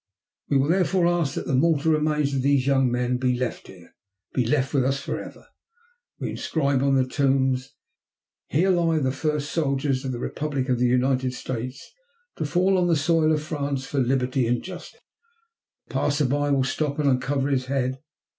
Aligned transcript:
"We 0.49 0.57
will, 0.57 0.67
therefore, 0.69 1.05
ask 1.05 1.35
that 1.35 1.45
the 1.45 1.53
mortal 1.53 1.91
remains 1.91 2.33
of 2.33 2.41
these 2.41 2.65
young 2.65 2.91
men 2.91 3.17
be 3.17 3.35
left 3.37 3.67
here, 3.67 3.93
be 4.33 4.43
left 4.43 4.73
with 4.73 4.83
us 4.83 4.99
forever. 4.99 5.45
We 6.17 6.31
inscribe 6.31 6.81
on 6.81 6.95
the 6.95 7.05
tombs: 7.05 7.75
'Here 8.47 8.71
lie 8.71 8.97
the 8.97 9.11
first 9.11 9.51
soldiers 9.51 10.03
of 10.03 10.11
the 10.11 10.17
Republic 10.17 10.69
of 10.69 10.79
the 10.79 10.87
United 10.87 11.35
States 11.35 11.93
to 12.37 12.45
fall 12.47 12.79
on 12.79 12.87
the 12.87 12.95
soil 12.95 13.31
of 13.31 13.43
France 13.43 13.85
for 13.85 13.99
liberty 13.99 14.47
and 14.47 14.63
justice.' 14.63 14.99
The 15.85 15.93
passer 15.93 16.25
by 16.25 16.49
will 16.49 16.63
stop 16.63 16.97
and 16.97 17.07
uncover 17.07 17.49
his 17.49 17.67
head. 17.67 17.99